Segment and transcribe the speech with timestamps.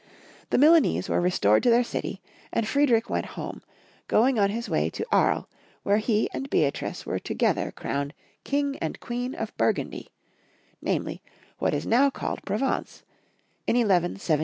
[0.49, 3.61] The Milanese were re stored to their city, and Friedrich went home,
[4.07, 5.43] going on his way to Aries,
[5.83, 10.09] where he and Beatrice were together crowned King and Queen of Burgundy—
[10.81, 11.21] namely,
[11.59, 13.03] what is now called Provence—
[13.67, 14.39] in 1178.